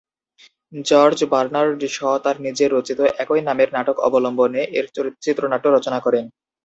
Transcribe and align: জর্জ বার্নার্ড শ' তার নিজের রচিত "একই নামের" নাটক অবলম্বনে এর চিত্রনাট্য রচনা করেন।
জর্জ 0.85 1.19
বার্নার্ড 1.31 1.79
শ' 1.89 2.21
তার 2.23 2.37
নিজের 2.45 2.69
রচিত 2.71 2.99
"একই 3.19 3.41
নামের" 3.43 3.69
নাটক 3.73 3.97
অবলম্বনে 4.07 4.61
এর 4.77 4.85
চিত্রনাট্য 5.23 5.65
রচনা 5.69 5.99
করেন। 6.05 6.25